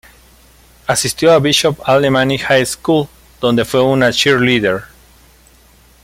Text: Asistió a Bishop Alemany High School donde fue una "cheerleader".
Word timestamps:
Asistió 0.87 1.31
a 1.31 1.37
Bishop 1.39 1.77
Alemany 1.85 2.39
High 2.39 2.65
School 2.65 3.05
donde 3.39 3.65
fue 3.65 3.83
una 3.83 4.11
"cheerleader". 4.11 4.81